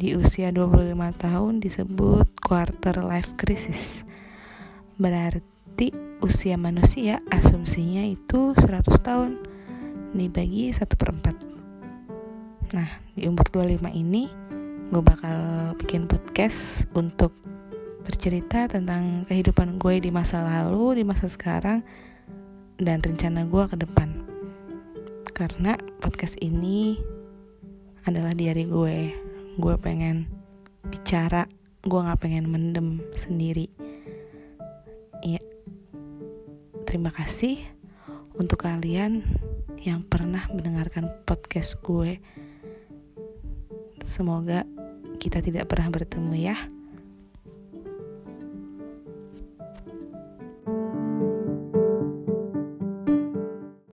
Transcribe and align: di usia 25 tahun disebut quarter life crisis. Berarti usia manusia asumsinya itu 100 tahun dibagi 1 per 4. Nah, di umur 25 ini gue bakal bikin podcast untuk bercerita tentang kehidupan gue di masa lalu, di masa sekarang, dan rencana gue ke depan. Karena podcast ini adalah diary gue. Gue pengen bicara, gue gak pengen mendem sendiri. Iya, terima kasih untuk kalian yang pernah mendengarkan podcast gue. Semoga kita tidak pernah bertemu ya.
di 0.00 0.16
usia 0.16 0.48
25 0.48 0.96
tahun 1.20 1.60
disebut 1.60 2.40
quarter 2.40 3.04
life 3.04 3.36
crisis. 3.36 4.00
Berarti 4.96 5.92
usia 6.24 6.56
manusia 6.56 7.20
asumsinya 7.28 8.08
itu 8.08 8.56
100 8.56 8.80
tahun 9.04 9.44
dibagi 10.16 10.72
1 10.72 10.88
per 10.96 11.12
4. 11.12 12.72
Nah, 12.72 12.88
di 13.12 13.28
umur 13.28 13.44
25 13.52 13.92
ini 13.92 14.32
gue 14.88 15.02
bakal 15.04 15.76
bikin 15.76 16.08
podcast 16.08 16.88
untuk 16.96 17.36
bercerita 18.00 18.72
tentang 18.72 19.28
kehidupan 19.28 19.76
gue 19.76 20.00
di 20.00 20.08
masa 20.08 20.40
lalu, 20.40 20.96
di 20.96 21.04
masa 21.04 21.28
sekarang, 21.28 21.84
dan 22.80 23.04
rencana 23.04 23.44
gue 23.44 23.64
ke 23.68 23.76
depan. 23.76 24.08
Karena 25.36 25.76
podcast 26.00 26.40
ini 26.40 26.96
adalah 28.08 28.32
diary 28.32 28.64
gue. 28.64 29.29
Gue 29.60 29.76
pengen 29.76 30.24
bicara, 30.88 31.44
gue 31.84 32.00
gak 32.00 32.24
pengen 32.24 32.48
mendem 32.48 33.04
sendiri. 33.12 33.68
Iya, 35.20 35.44
terima 36.88 37.12
kasih 37.12 37.60
untuk 38.40 38.64
kalian 38.64 39.20
yang 39.84 40.00
pernah 40.00 40.48
mendengarkan 40.48 41.12
podcast 41.28 41.76
gue. 41.84 42.16
Semoga 44.00 44.64
kita 45.20 45.44
tidak 45.44 45.68
pernah 45.68 45.92
bertemu 45.92 46.32
ya. 46.40 46.56